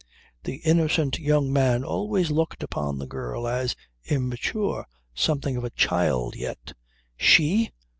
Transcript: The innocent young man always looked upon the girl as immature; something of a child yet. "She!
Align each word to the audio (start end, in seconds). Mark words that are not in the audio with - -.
The 0.45 0.55
innocent 0.65 1.19
young 1.19 1.53
man 1.53 1.83
always 1.83 2.31
looked 2.31 2.63
upon 2.63 2.97
the 2.97 3.05
girl 3.05 3.47
as 3.47 3.75
immature; 4.05 4.87
something 5.13 5.55
of 5.57 5.63
a 5.63 5.69
child 5.69 6.35
yet. 6.35 6.73
"She! 7.15 7.71